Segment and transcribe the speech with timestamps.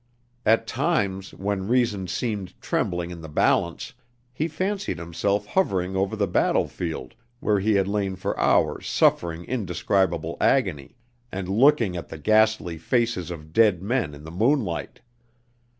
[0.47, 3.93] At times, when reason seemed trembling in the balance,
[4.33, 10.37] he fancied himself hovering over the battlefield where he had lain for hours suffering indescribable
[10.41, 10.95] agony;
[11.31, 15.01] and looking at the ghastly faces of dead men in the moonlight!